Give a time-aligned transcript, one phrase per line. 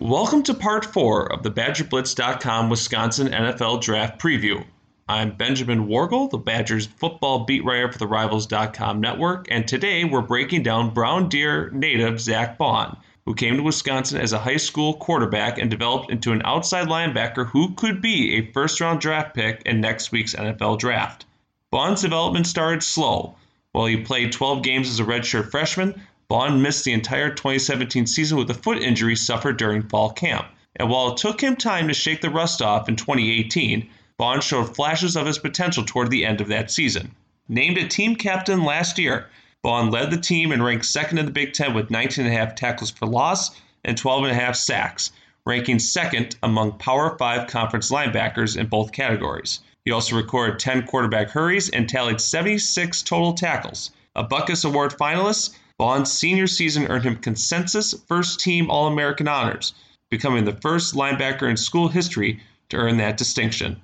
[0.00, 4.64] Welcome to part four of the BadgerBlitz.com Wisconsin NFL Draft Preview.
[5.06, 10.22] I'm Benjamin Wargle, the Badgers football beat writer for the Rivals.com network, and today we're
[10.22, 14.94] breaking down Brown Deer native Zack Baun, who came to Wisconsin as a high school
[14.94, 19.60] quarterback and developed into an outside linebacker who could be a first round draft pick
[19.66, 21.26] in next week's NFL draft.
[21.70, 23.36] Baun's development started slow.
[23.72, 28.38] While he played 12 games as a redshirt freshman, Baun missed the entire 2017 season
[28.38, 30.46] with a foot injury suffered during fall camp.
[30.76, 34.76] And while it took him time to shake the rust off in 2018, Baun showed
[34.76, 37.16] flashes of his potential toward the end of that season.
[37.48, 39.26] Named a team captain last year,
[39.64, 43.06] Baun led the team and ranked second in the Big Ten with 19.5 tackles for
[43.06, 43.50] loss
[43.84, 45.10] and 12.5 sacks,
[45.44, 49.58] ranking second among Power 5 conference linebackers in both categories.
[49.84, 53.90] He also recorded 10 quarterback hurries and tallied 76 total tackles.
[54.14, 59.72] A Butkus Award finalist, Baun's senior season earned him consensus first team All American honors,
[60.10, 63.80] becoming the first linebacker in school history to earn that distinction.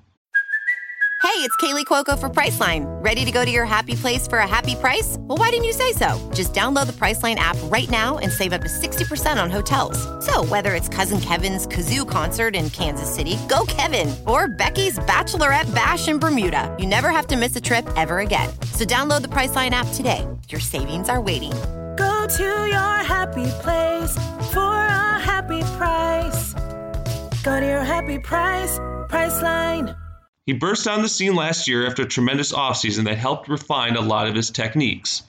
[1.23, 2.85] Hey, it's Kaley Cuoco for Priceline.
[3.03, 5.17] Ready to go to your happy place for a happy price?
[5.21, 6.21] Well, why didn't you say so?
[6.35, 9.97] Just download the Priceline app right now and save up to 60% on hotels.
[10.25, 15.75] So, whether it's Cousin Kevin's Kazoo concert in Kansas City, go Kevin, or Becky's Bachelorette
[15.75, 18.51] Bash in Bermuda, you never have to miss a trip ever again.
[18.75, 20.27] So, download the Priceline app today.
[20.51, 21.55] Your savings are waiting.
[22.27, 24.17] Go to your happy place
[24.53, 26.55] for a happy price.
[27.45, 29.97] Go to your happy price, Priceline.
[30.45, 34.01] He burst on the scene last year after a tremendous offseason that helped refine a
[34.01, 35.23] lot of his techniques.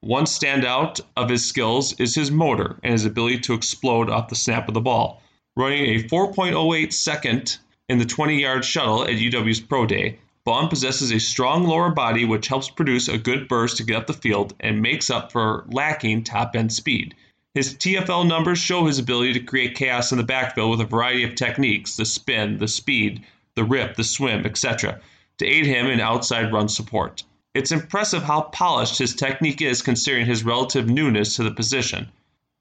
[0.00, 4.36] One standout of his skills is his motor and his ability to explode off the
[4.36, 5.20] snap of the ball.
[5.56, 11.10] Running a 4.08 second in the 20 yard shuttle at UW's Pro Day, Baun possesses
[11.10, 14.54] a strong lower body which helps produce a good burst to get up the field
[14.60, 17.14] and makes up for lacking top end speed.
[17.54, 21.24] His TFL numbers show his ability to create chaos in the backfield with a variety
[21.24, 23.24] of techniques the spin, the speed,
[23.54, 25.00] the rip, the swim, etc.,
[25.38, 27.22] to aid him in outside run support.
[27.54, 32.10] It's impressive how polished his technique is considering his relative newness to the position.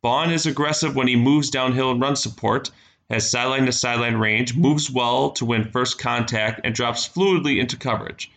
[0.04, 2.70] Baun is aggressive when he moves downhill in run support,
[3.14, 7.78] has sideline to sideline range, moves well to win first contact, and drops fluidly into
[7.78, 8.32] coverage.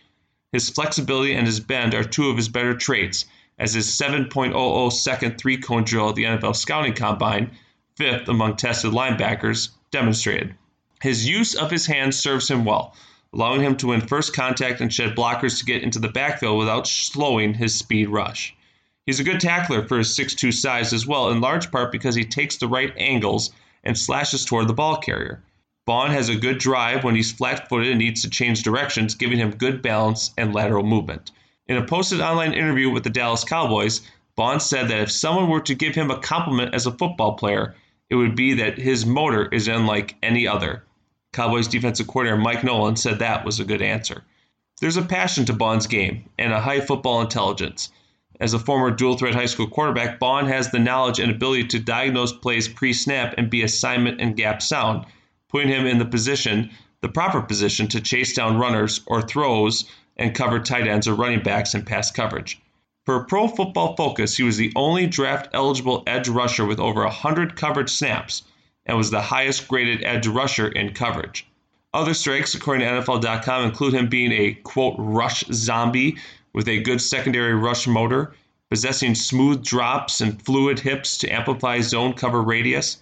[0.51, 3.25] His flexibility and his bend are two of his better traits,
[3.57, 7.51] as his 7.00 second three cone drill at the NFL Scouting Combine,
[7.95, 10.53] fifth among tested linebackers, demonstrated.
[11.01, 12.95] His use of his hands serves him well,
[13.33, 16.87] allowing him to win first contact and shed blockers to get into the backfield without
[16.87, 18.55] slowing his speed rush.
[19.07, 22.25] He's a good tackler for his 6'2 size as well, in large part because he
[22.25, 23.51] takes the right angles
[23.83, 25.43] and slashes toward the ball carrier.
[25.85, 29.37] Baun has a good drive when he's flat footed and needs to change directions, giving
[29.37, 31.31] him good balance and lateral movement.
[31.67, 34.01] In a posted online interview with the Dallas Cowboys,
[34.35, 37.75] Baun said that if someone were to give him a compliment as a football player,
[38.09, 40.83] it would be that his motor is unlike any other.
[41.33, 44.23] Cowboys defensive coordinator Mike Nolan said that was a good answer.
[44.79, 47.91] There's a passion to Baun's game and a high football intelligence.
[48.39, 51.79] As a former dual threat high school quarterback, Baun has the knowledge and ability to
[51.79, 55.05] diagnose plays pre snap and be assignment and gap sound,
[55.49, 56.69] putting him in the position,
[57.01, 59.85] the proper position, to chase down runners or throws
[60.17, 62.61] and cover tight ends or running backs in pass coverage.
[63.07, 67.55] For Pro Football Focus, he was the only draft eligible edge rusher with over 100
[67.55, 68.43] coverage snaps
[68.85, 71.47] and was the highest graded edge rusher in coverage.
[71.93, 76.17] Other strengths, according to NFL.com, include him being a quote rush zombie
[76.53, 78.33] with a good secondary rush motor,
[78.69, 82.97] possessing smooth drops and fluid hips to amplify zone cover radius,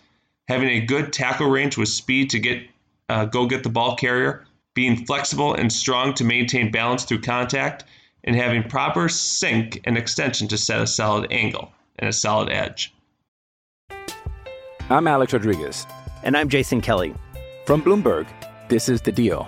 [0.48, 2.64] having a good tackle range with speed to get
[3.10, 7.84] uh, go get the ball carrier, being flexible and strong to maintain balance through contact,
[8.24, 12.94] and having proper sink and extension to set a solid angle and a solid edge.
[14.90, 15.86] I'm Alex Rodriguez.
[16.24, 17.14] And I'm Jason Kelly.
[17.66, 18.28] From Bloomberg,
[18.68, 19.48] this is The Deal.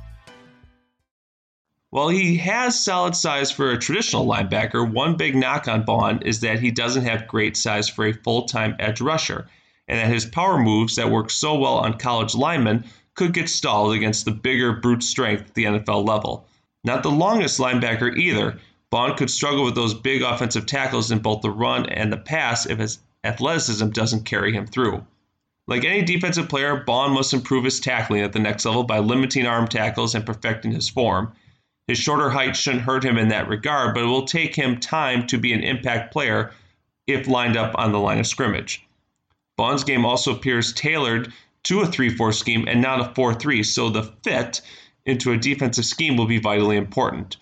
[1.91, 6.39] While he has solid size for a traditional linebacker, one big knock on Baun is
[6.39, 9.49] that he doesn't have great size for a full time edge rusher,
[9.89, 13.93] and that his power moves that work so well on college linemen could get stalled
[13.93, 16.47] against the bigger brute strength at the NFL level.
[16.85, 18.57] Not the longest linebacker either.
[18.89, 22.65] Baun could struggle with those big offensive tackles in both the run and the pass
[22.65, 25.05] if his athleticism doesn't carry him through.
[25.67, 29.45] Like any defensive player, Baun must improve his tackling at the next level by limiting
[29.45, 31.33] arm tackles and perfecting his form.
[31.87, 35.27] His shorter height shouldn't hurt him in that regard, but it will take him time
[35.27, 36.51] to be an impact player
[37.07, 38.85] if lined up on the line of scrimmage.
[39.57, 41.33] Baun's game also appears tailored
[41.63, 44.61] to a 3 4 scheme and not a 4 3, so the fit
[45.05, 47.37] into a defensive scheme will be vitally important.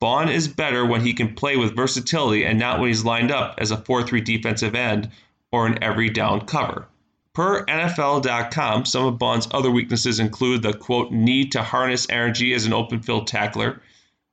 [0.00, 3.56] Baun is better when he can play with versatility and not when he's lined up
[3.58, 5.10] as a 4 3 defensive end
[5.50, 6.86] or an every down cover.
[7.38, 12.66] Per NFL.com, some of Baun's other weaknesses include the quote need to harness energy as
[12.66, 13.80] an open field tackler,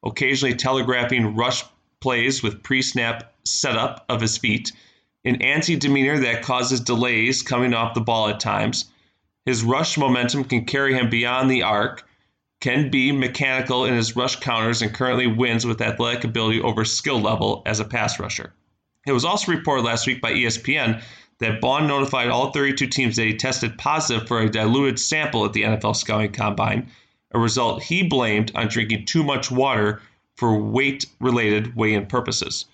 [0.04, 1.63] occasionally telegraphing rush
[2.00, 4.72] plays with pre snap setup of his feet,
[5.24, 8.86] an antsy demeanor that causes delays coming off the ball at times.
[9.46, 12.07] His rush momentum can carry him beyond the arc,
[12.60, 17.22] can be mechanical in his rush counters, and currently wins with athletic ability over skill
[17.22, 18.52] level as a pass rusher.
[19.06, 21.04] It was also reported last week by ESPN
[21.39, 25.53] that Baun notified all 32 teams that he tested positive for a diluted sample at
[25.53, 26.89] the NFL Scouting Combine,
[27.33, 30.01] a result he blamed on drinking too much water
[30.35, 32.65] for weight related weigh in purposes.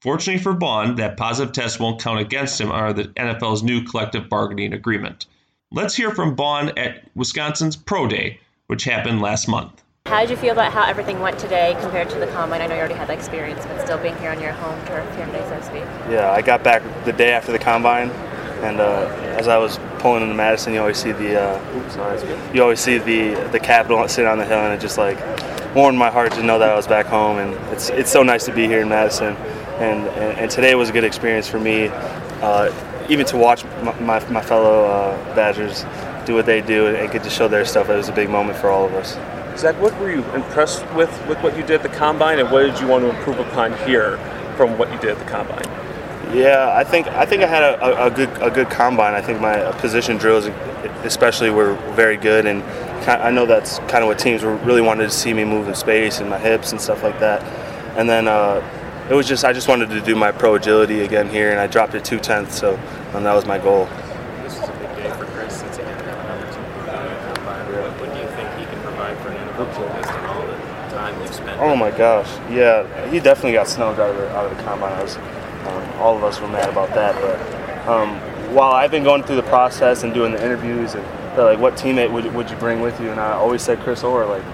[0.00, 4.28] Fortunately for Baun, that positive test won't count against him under the NFL's new collective
[4.28, 5.26] bargaining agreement.
[5.72, 9.83] Let's hear from Baun at Wisconsin's Pro Day, which happened last month.
[10.06, 12.60] How did you feel about how everything went today compared to the combine?
[12.60, 15.16] I know you already had that experience, but still being here on your home turf
[15.16, 15.82] here today, so to speak.
[16.08, 18.10] Yeah, I got back the day after the combine,
[18.62, 19.06] and uh,
[19.38, 22.98] as I was pulling into Madison, you always see the uh, sorry, you always see
[22.98, 25.18] the the Capitol sitting on the hill, and it just like
[25.74, 28.44] warmed my heart to know that I was back home, and it's it's so nice
[28.44, 29.34] to be here in Madison,
[29.78, 31.88] and and, and today was a good experience for me,
[32.42, 32.70] uh,
[33.08, 35.86] even to watch my, my, my fellow uh, Badgers
[36.26, 37.88] do what they do and get to show their stuff.
[37.88, 39.16] It was a big moment for all of us.
[39.56, 42.62] Zack, what were you impressed with with what you did at the combine, and what
[42.62, 44.18] did you want to improve upon here
[44.56, 45.64] from what you did at the combine?
[46.34, 49.14] Yeah, I think I think I had a, a, good a good combine.
[49.14, 50.46] I think my position drills,
[51.04, 52.62] especially, were very good, and
[53.08, 55.74] I know that's kind of what teams were really wanted to see me move in
[55.74, 57.42] space and my hips and stuff like that.
[57.96, 58.62] And then uh,
[59.08, 61.68] it was just I just wanted to do my pro agility again here, and I
[61.68, 62.76] dropped it two tenths, so
[63.12, 63.86] that was my goal.
[64.42, 68.00] This is a big day for Chris since he didn't have an opportunity to combine.
[68.00, 70.56] What do you think he can provide for an NFL based on all the
[70.90, 71.43] time you've spent?
[71.58, 75.00] Oh my gosh, yeah, he definitely got snubbed out of the, combine.
[75.00, 78.16] Was, um, all of us were mad about that, but um,
[78.54, 81.04] while I've been going through the process and doing the interviews, and
[81.36, 84.26] like, "What teammate would, would you bring with you?" and I always said Chris Orr,
[84.26, 84.44] like.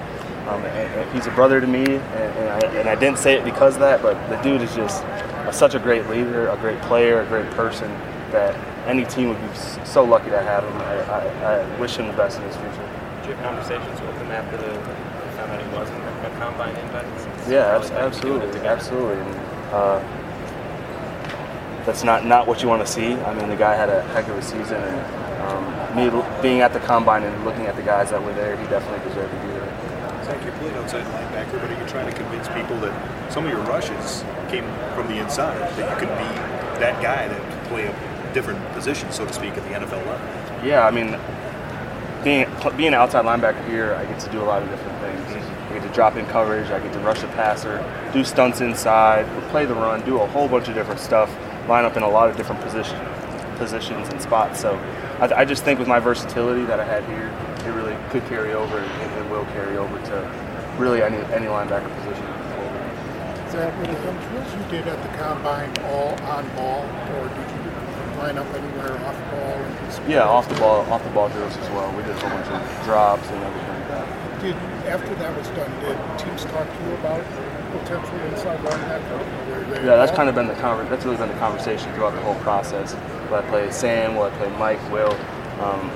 [0.49, 3.35] Um, and, and he's a brother to me, and, and, I, and I didn't say
[3.35, 6.56] it because of that, but the dude is just a, such a great leader, a
[6.56, 7.88] great player, a great person
[8.32, 8.56] that
[8.88, 10.76] any team would be so lucky to have him.
[10.79, 12.88] I, I, I wish him the best in his future.
[13.20, 15.09] Did you have conversations with him after the
[15.40, 17.50] you found out he wasn't a combine invite?
[17.50, 19.20] Yeah, abs- absolutely, absolutely.
[19.20, 19.34] And,
[19.72, 20.00] uh,
[21.87, 23.14] that's not, not what you want to see.
[23.14, 26.72] I mean, the guy had a heck of a season, and um, me being at
[26.72, 29.48] the combine and looking at the guys that were there, he definitely deserved to be
[29.48, 30.25] there.
[30.25, 33.50] Zack, you're playing outside linebacker, but are you trying to convince people that some of
[33.50, 37.86] your rushes came from the inside, that you could be that guy that can play
[37.86, 40.67] a different position, so to speak, at the NFL level?
[40.67, 41.19] Yeah, I mean,
[42.22, 42.46] being
[42.77, 45.46] being an outside linebacker here, I get to do a lot of different things.
[45.70, 47.79] I get to drop in coverage, I get to rush the passer,
[48.12, 51.31] do stunts inside, play the run, do a whole bunch of different stuff,
[51.69, 52.98] line up in a lot of different position,
[53.56, 54.60] positions and spots.
[54.60, 54.74] So
[55.20, 57.29] I, I just think with my versatility that I had here,
[57.67, 61.94] it really could carry over and it will carry over to really any any linebacker
[61.98, 62.27] position.
[63.50, 67.29] Zack, when it comes to what you did at the combine, all on ball, or
[67.29, 67.70] did you
[68.20, 70.08] line up anywhere off the ball?
[70.08, 71.91] Yeah, off the ball, off the ball drills as well.
[71.96, 74.41] We did a whole bunch of drops and everything like that.
[74.41, 77.24] Did after that was done, did teams talk to you about
[77.81, 79.84] potentially inside linebacker?
[79.84, 82.36] Yeah, that's kind of been the conver- that's really been the conversation throughout the whole
[82.36, 82.94] process.
[83.29, 84.17] Will I play Sam?
[84.17, 84.93] Will I play Mike?
[84.93, 85.12] Will?
[85.60, 85.91] Um,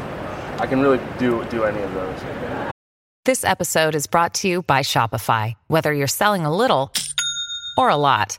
[0.58, 2.20] I can really do do any of those.
[3.24, 5.54] This episode is brought to you by Shopify.
[5.68, 6.92] Whether you're selling a little
[7.78, 8.38] or a lot,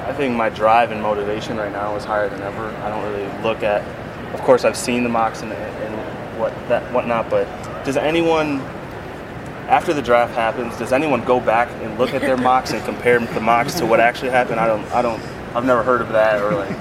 [0.11, 2.67] I think my drive and motivation right now is higher than ever.
[2.83, 3.81] I don't really look at.
[4.33, 7.45] Of course, I've seen the mocks and, and what that whatnot, but
[7.85, 8.59] does anyone
[9.69, 13.19] after the draft happens, does anyone go back and look at their mocks and compare
[13.19, 14.59] the mocks to what actually happened?
[14.59, 14.83] I don't.
[14.91, 15.23] I don't.
[15.55, 16.71] I've never heard of that or like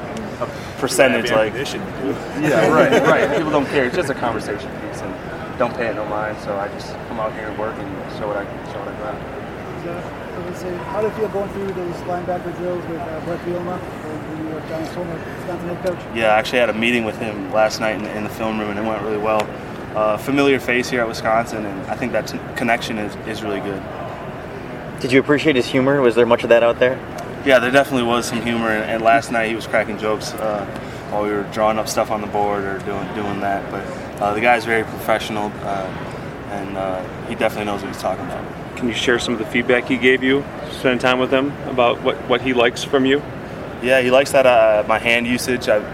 [0.41, 0.47] a
[0.79, 1.53] percentage like.
[1.55, 3.37] Yeah, right, right.
[3.37, 3.85] People don't care.
[3.85, 6.37] It's just a conversation piece and don't pay it no mind.
[6.41, 8.99] So I just come out here and work and show what I show what I
[8.99, 10.30] got.
[10.41, 13.41] I was say, how do you feel going through those linebacker drills with uh, Bret
[13.41, 16.17] Bielema, the New York Giants former Wisconsin head coach?
[16.17, 18.71] Yeah, I actually had a meeting with him last night in, in the film room,
[18.71, 19.43] and it went really well.
[19.95, 23.61] Uh, familiar face here at Wisconsin, and I think that t- connection is, is really
[23.61, 23.83] good.
[25.01, 26.01] Did you appreciate his humor?
[26.01, 26.99] Was there much of that out there?
[27.45, 30.65] Yeah, there definitely was some humor, and, and last night he was cracking jokes uh,
[31.11, 33.69] while we were drawing up stuff on the board or doing doing that.
[33.71, 33.85] But
[34.23, 35.87] uh, the guy's very professional, uh,
[36.51, 38.60] and uh, he definitely knows what he's talking about.
[38.81, 42.01] Can you share some of the feedback he gave you, spending time with him, about
[42.01, 43.19] what, what he likes from you?
[43.83, 45.69] Yeah, he likes that uh, my hand usage.
[45.69, 45.85] I've,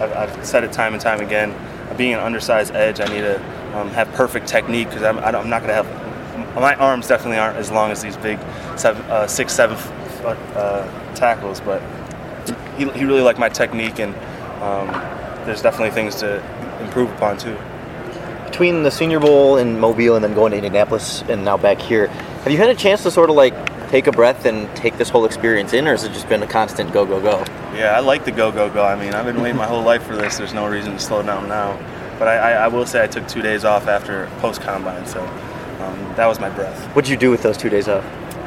[0.00, 1.54] I've, I've said it time and time again.
[1.98, 3.36] Being an undersized edge, I need to
[3.78, 6.54] um, have perfect technique because I'm, I'm not going to have.
[6.54, 8.38] My arms definitely aren't as long as these big
[8.78, 11.82] seven, uh, six, seven foot uh, tackles, but
[12.78, 14.14] he, he really liked my technique, and
[14.62, 14.88] um,
[15.44, 16.42] there's definitely things to
[16.80, 17.58] improve upon too.
[18.54, 22.06] Between the Senior Bowl in Mobile and then going to Indianapolis and now back here,
[22.06, 23.52] have you had a chance to sort of like
[23.90, 26.46] take a breath and take this whole experience in, or has it just been a
[26.46, 27.44] constant go, go, go?
[27.74, 28.84] Yeah, I like the go, go, go.
[28.84, 30.38] I mean, I've been waiting my whole life for this.
[30.38, 31.76] There's no reason to slow down now.
[32.16, 35.20] But I, I, I will say I took two days off after post combine, so
[35.80, 36.80] um, that was my breath.
[36.94, 38.04] What'd you do with those two days off?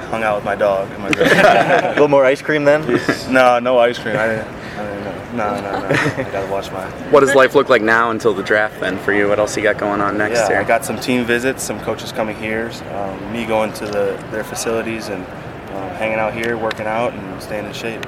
[0.07, 1.27] Hung out with my dog and my girl.
[1.27, 2.87] a little more ice cream then?
[3.29, 4.15] no, no ice cream.
[4.15, 4.47] I didn't.
[4.47, 5.26] I didn't know.
[5.37, 5.87] No, no, no.
[5.89, 6.89] I gotta watch my.
[7.11, 9.27] What does life look like now until the draft then for you?
[9.27, 10.59] What else you got going on next yeah, year?
[10.59, 14.43] I got some team visits, some coaches coming here, um, me going to the, their
[14.43, 18.03] facilities and um, hanging out here, working out, and staying in shape.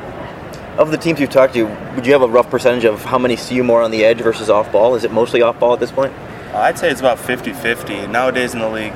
[0.80, 3.36] Of the teams you've talked to, would you have a rough percentage of how many
[3.36, 4.96] see you more on the edge versus off ball?
[4.96, 6.12] Is it mostly off ball at this point?
[6.52, 8.10] Uh, I'd say it's about 50-50.
[8.10, 8.94] Nowadays in the league,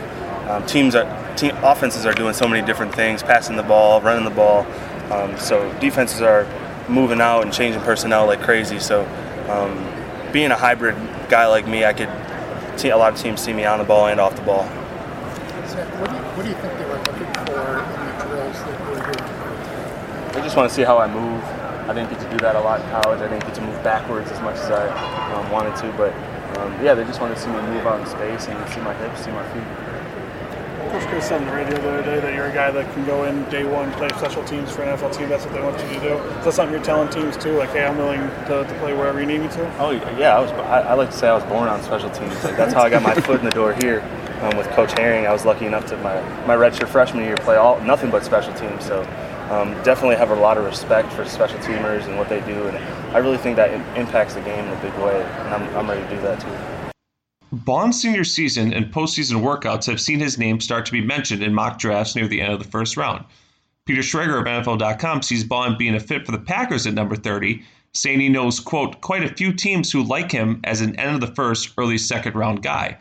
[0.49, 4.23] um, teams are team offenses are doing so many different things, passing the ball, running
[4.23, 4.65] the ball.
[5.11, 6.47] Um, so defenses are
[6.89, 8.79] moving out and changing personnel like crazy.
[8.79, 9.05] So
[9.49, 10.95] um, being a hybrid
[11.29, 12.09] guy like me, I could.
[12.77, 14.63] Te- a lot of teams see me on the ball and off the ball.
[15.67, 18.57] Zack, what do you, what do you think they were looking for in the drills
[18.65, 19.29] that you were doing?
[20.33, 21.43] I just want to see how I move.
[21.87, 23.21] I didn't get to do that a lot in college.
[23.21, 24.89] I didn't get to move backwards as much as I
[25.33, 26.13] um, wanted to, but
[26.57, 28.95] um, yeah, they just wanted to see me move out in space and see my
[28.95, 29.92] hips, see my feet.
[31.03, 33.25] Coach Chryst on the radio the other day that you're a guy that can go
[33.25, 35.29] in day one, play special teams for an NFL team.
[35.29, 36.13] That's what they want you to do.
[36.39, 37.57] Is that something you're telling teams too?
[37.57, 39.79] Like, hey, I'm willing to, to play wherever you need me to.
[39.79, 40.51] Oh yeah, I was.
[40.51, 42.41] I, I like to say I was born on special teams.
[42.43, 44.01] Like that's how I got my foot in the door here
[44.41, 45.27] um, with Coach Haering.
[45.27, 48.53] I was lucky enough to my my redshirt freshman year play all nothing but special
[48.53, 48.85] teams.
[48.85, 49.01] So
[49.49, 52.77] um, definitely have a lot of respect for special teamers and what they do, and
[53.13, 55.21] I really think that im- impacts the game in a big way.
[55.21, 56.82] And I'm, I'm ready to do that too.
[57.53, 61.53] Baun's senior season and postseason workouts have seen his name start to be mentioned in
[61.53, 63.25] mock drafts near the end of the first round.
[63.85, 67.61] Peter Schrager of NFL.com sees Baun being a fit for the Packers at number 30,
[67.93, 71.21] saying he knows, quote, quite a few teams who like him as an end of
[71.21, 72.97] the first, early second round guy.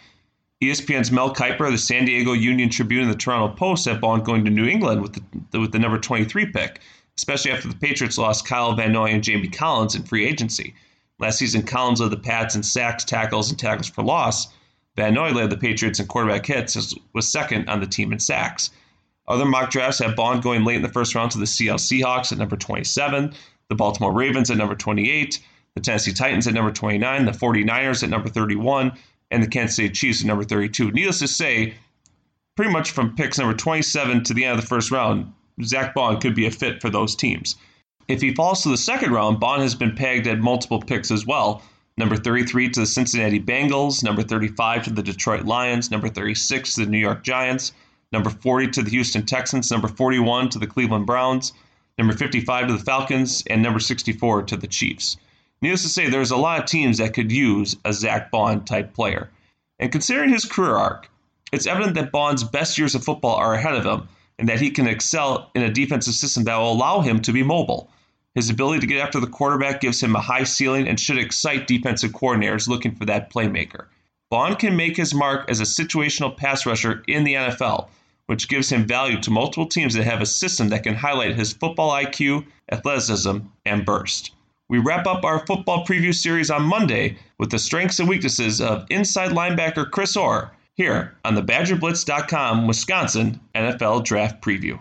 [0.63, 4.45] ESPN's Mel Kiper, the San Diego Union Tribune, and the Toronto Post have Baun going
[4.45, 5.19] to New England with
[5.51, 6.83] the, with the number 23 pick,
[7.17, 10.75] especially after the Patriots lost Kyle Van Noy and Jamie Collins in free agency.
[11.19, 14.49] Last season, Collins led the Pats in sacks, tackles, and tackles for loss.
[14.97, 18.19] Van Noy led the Patriots in quarterback hits, as was second on the team in
[18.19, 18.71] sacks.
[19.29, 22.33] Other mock drafts have Baun going late in the first round to the Seattle Seahawks
[22.33, 23.33] at number 27,
[23.69, 25.41] the Baltimore Ravens at number 28,
[25.75, 28.93] the Tennessee Titans at number 29, the 49ers at number 31,
[29.31, 30.91] and the Kansas City Chiefs at number 32.
[30.91, 31.75] Needless to say,
[32.57, 36.21] pretty much from picks number 27 to the end of the first round, Zack Baun
[36.21, 37.57] could be a fit for those teams.
[38.09, 41.25] If he falls to the second round, Baun has been pegged at multiple picks as
[41.25, 41.63] well.
[41.97, 46.85] Number 33 to the Cincinnati Bengals, number 35 to the Detroit Lions, number 36 to
[46.85, 47.73] the New York Giants,
[48.11, 51.53] number 40 to the Houston Texans, number 41 to the Cleveland Browns,
[51.99, 55.17] number 55 to the Falcons, and number 64 to the Chiefs.
[55.61, 58.95] Needless to say, there's a lot of teams that could use a Zack Baun type
[58.95, 59.31] player.
[59.79, 61.09] And considering his career arc,
[61.53, 64.09] it's evident that Baun's best years of football are ahead of him
[64.43, 67.45] and that he can excel in a defensive system that will allow him to be
[67.45, 67.89] mobile.
[68.35, 71.69] His ability to get after the quarterback gives him a high ceiling and should excite
[71.69, 73.85] defensive coordinators looking for that playmaker.
[74.31, 77.87] Baun can make his mark as a situational pass rusher in the NFL,
[78.27, 81.53] which gives him value to multiple teams that have a system that can highlight his
[81.53, 84.33] football IQ, athleticism, and burst.
[84.69, 88.89] We wrap up our football preview series on Monday with the strengths and weaknesses of
[88.91, 94.81] inside linebacker Chris Orr here on the BadgerBlitz.com Wisconsin NFL Draft Preview.